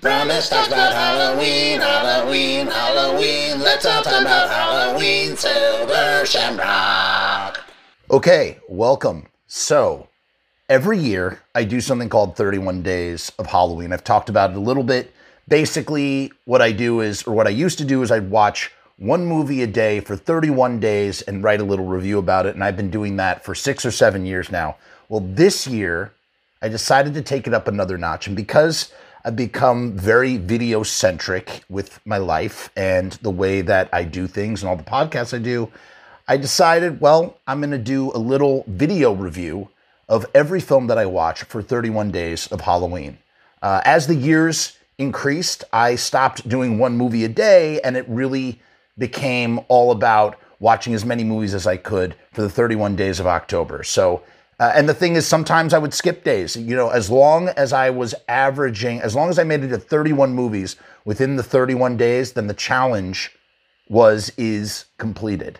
[0.00, 3.60] Promise talks about Halloween, Halloween, Halloween.
[3.60, 7.60] Let's all talk about Halloween, Silver Shamrock.
[8.10, 9.26] Okay, welcome.
[9.46, 10.08] So,
[10.70, 13.92] every year I do something called 31 Days of Halloween.
[13.92, 15.12] I've talked about it a little bit.
[15.48, 19.26] Basically, what I do is, or what I used to do is, I'd watch one
[19.26, 22.54] movie a day for 31 days and write a little review about it.
[22.54, 24.76] And I've been doing that for six or seven years now.
[25.10, 26.14] Well, this year,
[26.62, 28.26] I decided to take it up another notch.
[28.26, 28.90] And because
[29.22, 34.62] I've become very video centric with my life and the way that I do things
[34.62, 35.70] and all the podcasts I do,
[36.26, 39.68] I decided, well, I'm going to do a little video review
[40.08, 43.18] of every film that I watch for 31 days of Halloween.
[43.60, 48.60] Uh, as the years increased, I stopped doing one movie a day, and it really
[48.96, 53.26] became all about watching as many movies as I could for the 31 days of
[53.26, 53.82] October.
[53.82, 54.22] So
[54.60, 56.54] uh, and the thing is, sometimes I would skip days.
[56.54, 59.78] You know, as long as I was averaging, as long as I made it to
[59.78, 63.34] 31 movies within the 31 days, then the challenge
[63.88, 65.58] was is completed.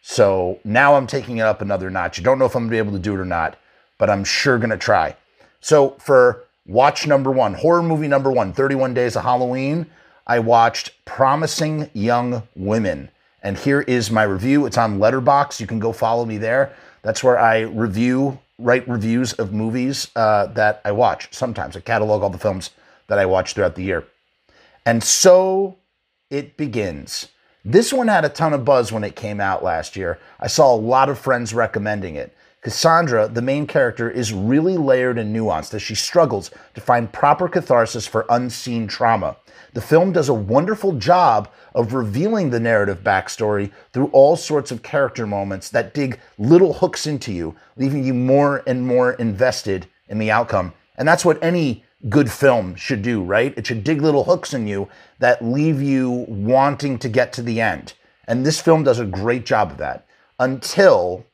[0.00, 2.18] So now I'm taking it up another notch.
[2.18, 3.58] I don't know if I'm gonna be able to do it or not,
[3.98, 5.14] but I'm sure gonna try.
[5.60, 9.86] So for watch number one, horror movie number one, 31 Days of Halloween,
[10.26, 13.10] I watched Promising Young Women.
[13.42, 14.64] And here is my review.
[14.64, 15.60] It's on Letterboxd.
[15.60, 16.74] You can go follow me there.
[17.02, 21.28] That's where I review, write reviews of movies uh, that I watch.
[21.32, 22.70] Sometimes I catalog all the films
[23.08, 24.04] that I watch throughout the year.
[24.86, 25.78] And so
[26.30, 27.28] it begins.
[27.64, 30.18] This one had a ton of buzz when it came out last year.
[30.40, 32.34] I saw a lot of friends recommending it.
[32.62, 37.48] Cassandra, the main character, is really layered and nuanced as she struggles to find proper
[37.48, 39.36] catharsis for unseen trauma.
[39.74, 44.84] The film does a wonderful job of revealing the narrative backstory through all sorts of
[44.84, 50.18] character moments that dig little hooks into you, leaving you more and more invested in
[50.18, 50.72] the outcome.
[50.96, 53.52] And that's what any good film should do, right?
[53.56, 54.88] It should dig little hooks in you
[55.18, 57.94] that leave you wanting to get to the end.
[58.28, 60.06] And this film does a great job of that
[60.38, 61.26] until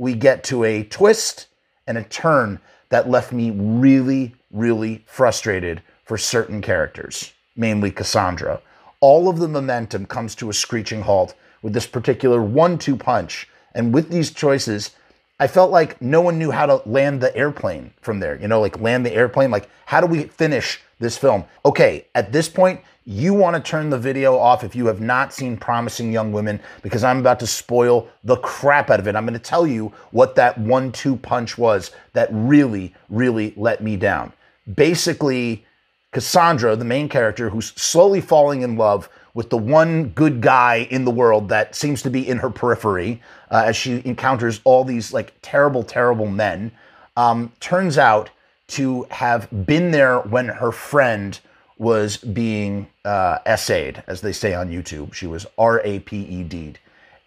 [0.00, 1.46] we get to a twist
[1.86, 8.60] and a turn that left me really, really frustrated for certain characters mainly Cassandra.
[9.00, 13.48] All of the momentum comes to a screeching halt with this particular one two punch.
[13.74, 14.92] And with these choices,
[15.38, 18.40] I felt like no one knew how to land the airplane from there.
[18.40, 19.50] You know, like land the airplane.
[19.50, 21.44] Like, how do we finish this film?
[21.64, 25.32] Okay, at this point, you want to turn the video off if you have not
[25.32, 29.16] seen Promising Young Women because I'm about to spoil the crap out of it.
[29.16, 33.82] I'm going to tell you what that one two punch was that really, really let
[33.82, 34.32] me down.
[34.72, 35.64] Basically,
[36.12, 41.04] Cassandra, the main character, who's slowly falling in love with the one good guy in
[41.04, 45.12] the world that seems to be in her periphery uh, as she encounters all these
[45.12, 46.70] like terrible, terrible men,
[47.16, 48.30] um, turns out
[48.70, 51.38] to have been there when her friend
[51.78, 55.14] was being uh, essayed, as they say on YouTube.
[55.14, 56.74] She was R A P E D,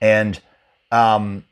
[0.01, 0.39] and
[0.91, 1.45] um,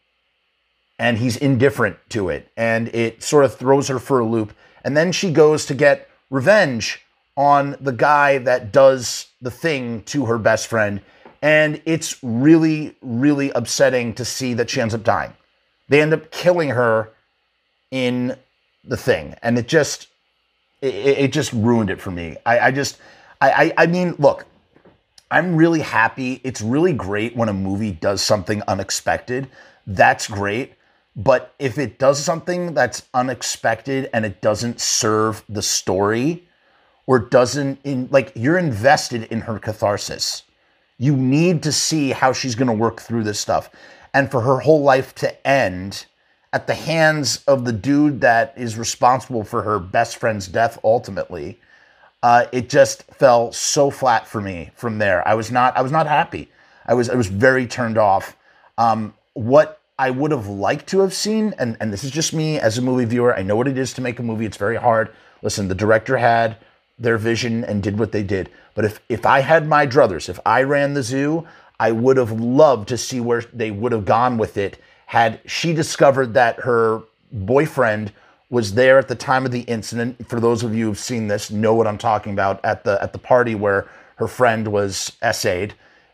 [0.99, 4.53] and he's indifferent to it, and it sort of throws her for a loop.
[4.83, 10.25] And then she goes to get revenge on the guy that does the thing to
[10.25, 11.01] her best friend.
[11.41, 15.33] And it's really, really upsetting to see that she ends up dying.
[15.89, 17.09] They end up killing her
[17.89, 18.37] in
[18.83, 19.35] the thing.
[19.41, 20.07] And it just,
[20.81, 22.37] it, it just ruined it for me.
[22.45, 22.99] I, I just,
[23.39, 24.45] I, I, I mean, look,
[25.29, 26.41] I'm really happy.
[26.43, 29.49] It's really great when a movie does something unexpected.
[29.87, 30.73] That's great.
[31.15, 36.47] But if it does something that's unexpected and it doesn't serve the story,
[37.11, 40.43] or doesn't in like you're invested in her catharsis.
[40.97, 43.69] You need to see how she's going to work through this stuff.
[44.13, 46.05] And for her whole life to end
[46.53, 51.59] at the hands of the dude that is responsible for her best friend's death ultimately,
[52.23, 55.27] uh, it just fell so flat for me from there.
[55.27, 56.49] I was not I was not happy.
[56.85, 58.35] I was I was very turned off.
[58.77, 62.59] Um, what I would have liked to have seen, and, and this is just me
[62.59, 64.45] as a movie viewer, I know what it is to make a movie.
[64.45, 65.13] It's very hard.
[65.43, 66.57] Listen, the director had
[66.97, 68.49] their vision and did what they did.
[68.73, 71.47] But if, if I had my druthers, if I ran the zoo,
[71.79, 74.79] I would have loved to see where they would have gone with it
[75.11, 77.01] had she discovered that her
[77.33, 78.13] boyfriend
[78.49, 80.25] was there at the time of the incident.
[80.29, 83.11] For those of you who've seen this, know what I'm talking about at the at
[83.11, 85.73] the party where her friend was essayed,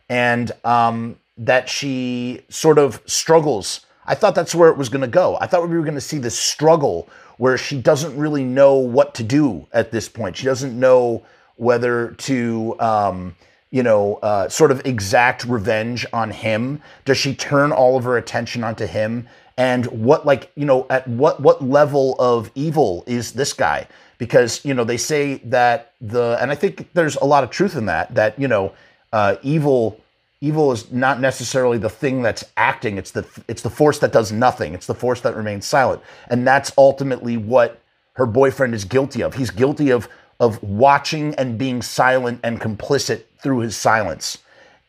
[0.09, 3.81] and um, that she sort of struggles.
[4.07, 5.37] I thought that's where it was going to go.
[5.39, 7.07] I thought we were going to see this struggle
[7.37, 10.35] where she doesn't really know what to do at this point.
[10.37, 11.23] She doesn't know
[11.57, 13.35] whether to, um,
[13.71, 16.81] you know, uh, sort of exact revenge on him.
[17.05, 19.27] Does she turn all of her attention onto him?
[19.57, 23.87] And what, like, you know, at what what level of evil is this guy?
[24.17, 27.75] because you know they say that the and I think there's a lot of truth
[27.75, 28.73] in that that you know
[29.13, 29.99] uh, evil
[30.41, 34.31] evil is not necessarily the thing that's acting it's the it's the force that does
[34.31, 37.81] nothing it's the force that remains silent and that's ultimately what
[38.13, 40.07] her boyfriend is guilty of he's guilty of
[40.39, 44.39] of watching and being silent and complicit through his silence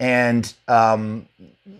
[0.00, 1.28] and um,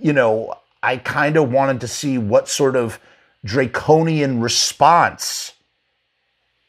[0.01, 2.99] you know i kind of wanted to see what sort of
[3.45, 5.53] draconian response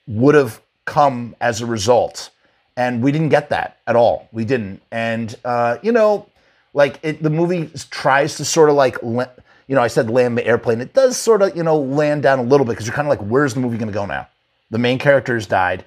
[0.08, 2.30] would have come as a result
[2.78, 6.26] and we didn't get that at all we didn't and uh, you know
[6.74, 10.46] like it, the movie tries to sort of like, you know, I said land the
[10.46, 10.82] airplane.
[10.82, 13.10] It does sort of, you know, land down a little bit because you're kind of
[13.10, 14.28] like, where's the movie going to go now?
[14.72, 15.86] The main characters died.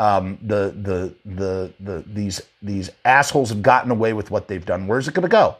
[0.00, 4.86] Um, the, the the the these these assholes have gotten away with what they've done.
[4.86, 5.56] Where's it going to go?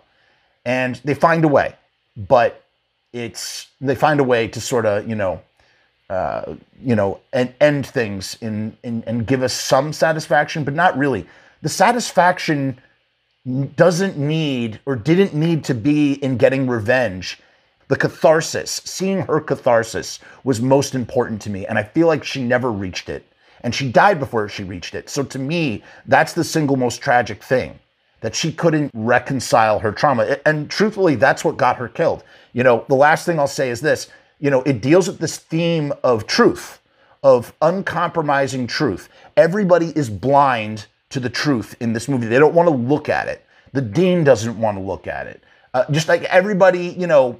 [0.64, 1.74] And they find a way,
[2.16, 2.64] but
[3.12, 5.42] it's they find a way to sort of you know
[6.08, 10.96] uh, you know and end things in, in and give us some satisfaction, but not
[10.96, 11.26] really.
[11.60, 12.80] The satisfaction
[13.76, 17.38] doesn't need or didn't need to be in getting revenge.
[17.88, 21.66] The catharsis, seeing her catharsis, was most important to me.
[21.66, 23.26] And I feel like she never reached it.
[23.62, 25.08] And she died before she reached it.
[25.08, 27.78] So to me, that's the single most tragic thing
[28.20, 30.38] that she couldn't reconcile her trauma.
[30.44, 32.22] And truthfully, that's what got her killed.
[32.52, 34.08] You know, the last thing I'll say is this
[34.40, 36.80] you know, it deals with this theme of truth,
[37.22, 39.08] of uncompromising truth.
[39.36, 42.26] Everybody is blind to the truth in this movie.
[42.26, 43.44] They don't want to look at it.
[43.72, 45.44] The dean doesn't want to look at it.
[45.74, 47.38] Uh, just like everybody, you know,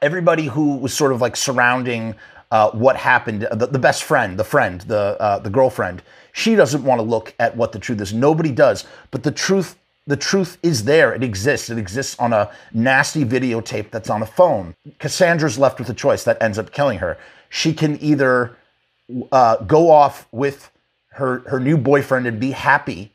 [0.00, 2.14] everybody who was sort of like surrounding
[2.50, 6.02] uh, what happened, the, the, best friend, the friend, the uh, the girlfriend,
[6.32, 8.12] she doesn't want to look at what the truth is.
[8.12, 8.84] Nobody does.
[9.10, 11.14] But the truth, the truth is there.
[11.14, 11.70] It exists.
[11.70, 14.74] It exists on a nasty videotape that's on a phone.
[14.98, 17.18] Cassandra's left with a choice that ends up killing her.
[17.48, 18.56] She can either
[19.32, 20.70] uh, go off with
[21.14, 23.12] her her new boyfriend and be happy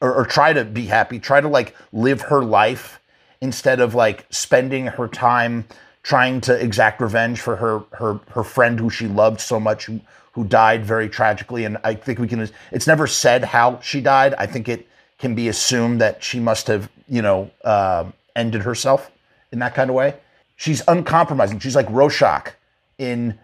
[0.00, 3.00] or, or try to be happy try to like live her life
[3.40, 5.66] instead of like spending her time
[6.02, 10.00] trying to exact revenge for her her her friend who she loved so much who,
[10.32, 14.34] who died very tragically and i think we can it's never said how she died
[14.34, 14.86] i think it
[15.18, 18.04] can be assumed that she must have you know uh,
[18.34, 19.10] ended herself
[19.52, 20.14] in that kind of way
[20.56, 22.54] she's uncompromising she's like rorschach
[22.98, 23.38] in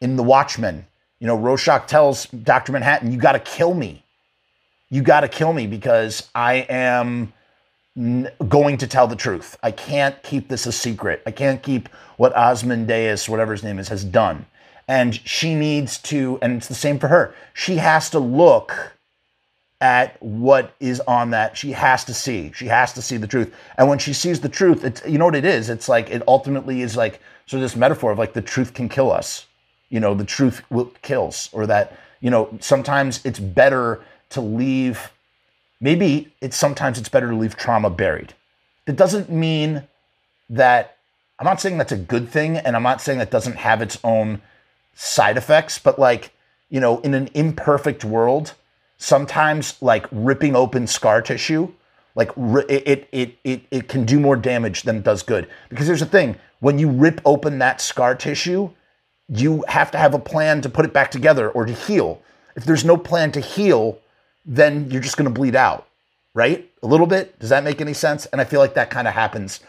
[0.00, 0.86] in the watchmen
[1.20, 2.72] you know, Rorschach tells Dr.
[2.72, 4.02] Manhattan, you got to kill me.
[4.88, 7.32] You got to kill me because I am
[7.96, 9.58] going to tell the truth.
[9.62, 11.22] I can't keep this a secret.
[11.26, 14.46] I can't keep what Ozymandias, whatever his name is, has done.
[14.88, 17.34] And she needs to, and it's the same for her.
[17.52, 18.92] She has to look
[19.80, 21.56] at what is on that.
[21.56, 22.52] She has to see.
[22.54, 23.54] She has to see the truth.
[23.78, 25.70] And when she sees the truth, it's you know what it is?
[25.70, 27.20] It's like it ultimately is like
[27.52, 29.46] of this metaphor of like the truth can kill us
[29.90, 30.62] you know the truth
[31.02, 34.00] kills or that you know sometimes it's better
[34.30, 35.10] to leave
[35.80, 38.34] maybe it's sometimes it's better to leave trauma buried
[38.86, 39.82] it doesn't mean
[40.48, 40.96] that
[41.38, 43.98] i'm not saying that's a good thing and i'm not saying that doesn't have its
[44.04, 44.40] own
[44.94, 46.32] side effects but like
[46.68, 48.54] you know in an imperfect world
[48.98, 51.70] sometimes like ripping open scar tissue
[52.14, 52.30] like
[52.68, 56.06] it, it it it can do more damage than it does good because there's a
[56.06, 58.70] thing when you rip open that scar tissue
[59.30, 62.20] you have to have a plan to put it back together or to heal.
[62.56, 63.98] If there's no plan to heal,
[64.44, 65.86] then you're just going to bleed out,
[66.34, 66.70] right?
[66.82, 67.38] A little bit.
[67.38, 68.26] Does that make any sense?
[68.26, 69.60] And I feel like that kind of happens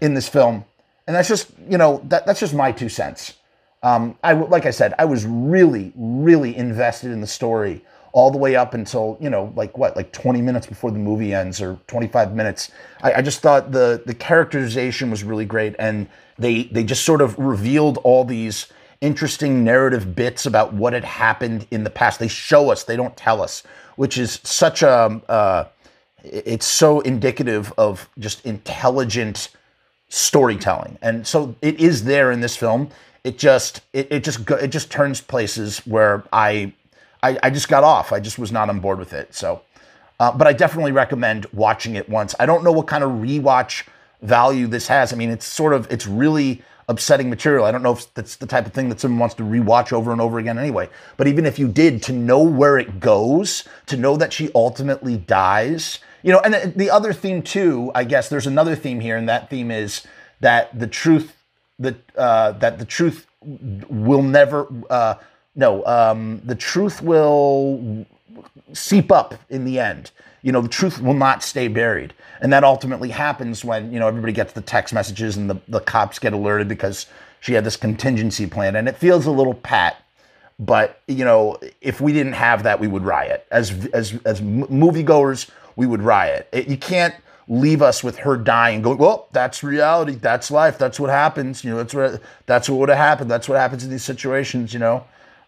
[0.00, 0.64] in this film.
[1.06, 3.34] And that's just, you know, that, that's just my two cents.
[3.82, 7.82] Um, I like I said, I was really, really invested in the story
[8.12, 11.32] all the way up until you know, like what, like 20 minutes before the movie
[11.32, 12.70] ends or 25 minutes.
[13.02, 16.08] I, I just thought the the characterization was really great, and
[16.38, 18.66] they they just sort of revealed all these
[19.00, 22.18] interesting narrative bits about what had happened in the past.
[22.18, 23.62] They show us, they don't tell us,
[23.96, 25.64] which is such a, uh,
[26.22, 29.48] it's so indicative of just intelligent
[30.08, 30.98] storytelling.
[31.00, 32.90] And so it is there in this film.
[33.24, 36.72] It just, it, it just, it just turns places where I,
[37.22, 38.12] I, I just got off.
[38.12, 39.34] I just was not on board with it.
[39.34, 39.62] So,
[40.18, 42.34] uh, but I definitely recommend watching it once.
[42.38, 43.86] I don't know what kind of rewatch
[44.20, 45.12] value this has.
[45.12, 47.64] I mean, it's sort of, it's really, upsetting material.
[47.64, 50.10] I don't know if that's the type of thing that someone wants to rewatch over
[50.12, 50.88] and over again anyway.
[51.16, 55.16] But even if you did, to know where it goes, to know that she ultimately
[55.16, 59.16] dies, you know, and the, the other theme too, I guess there's another theme here,
[59.16, 60.02] and that theme is
[60.40, 61.36] that the truth,
[61.78, 63.26] that uh, that the truth
[63.88, 65.14] will never, uh,
[65.54, 68.06] no, um, the truth will
[68.72, 70.10] seep up in the end.
[70.42, 72.14] You know, the truth will not stay buried.
[72.40, 75.80] And that ultimately happens when, you know, everybody gets the text messages and the, the
[75.80, 77.06] cops get alerted because
[77.40, 78.76] she had this contingency plan.
[78.76, 80.02] And it feels a little pat.
[80.60, 83.46] But you know, if we didn't have that, we would riot.
[83.50, 86.48] As as as moviegoers, we would riot.
[86.52, 87.14] It, you can't
[87.48, 91.64] leave us with her dying, going, well, that's reality, that's life, that's what happens.
[91.64, 93.30] You know, that's what that's what would have happened.
[93.30, 94.74] That's what happens in these situations.
[94.74, 95.04] You know,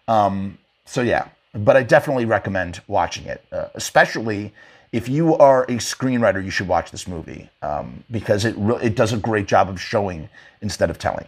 [0.08, 0.56] um,
[0.87, 1.28] so yeah.
[1.54, 4.52] But I definitely recommend watching it, uh, especially
[4.90, 6.42] if you are a screenwriter.
[6.42, 9.80] You should watch this movie um, because it re- it does a great job of
[9.80, 10.28] showing
[10.62, 11.26] instead of telling.